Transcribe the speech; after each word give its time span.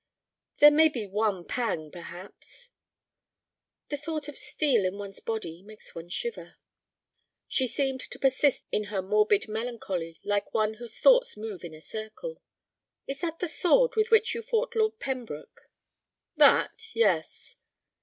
"There 0.59 0.71
may 0.71 0.89
be 0.89 1.05
one 1.05 1.45
pang, 1.45 1.91
perhaps." 1.91 2.71
"The 3.89 3.97
thought 3.97 4.27
of 4.27 4.35
steel 4.35 4.83
in 4.83 4.97
one's 4.97 5.19
body 5.19 5.61
makes 5.61 5.93
one 5.93 6.09
shiver." 6.09 6.57
She 7.47 7.67
seemed 7.67 8.01
to 8.09 8.17
persist 8.17 8.65
in 8.71 8.85
her 8.85 9.03
morbid 9.03 9.47
melancholy 9.47 10.19
like 10.23 10.55
one 10.55 10.73
whose 10.73 10.99
thoughts 10.99 11.37
move 11.37 11.63
in 11.63 11.75
a 11.75 11.81
circle. 11.81 12.41
"Is 13.05 13.21
that 13.21 13.37
the 13.37 13.47
sword 13.47 13.95
with 13.95 14.09
which 14.09 14.33
you 14.33 14.41
fought 14.41 14.75
Lord 14.75 14.97
Pembroke?" 14.97 15.69
"That? 16.35 16.81
Yes." 16.95 17.57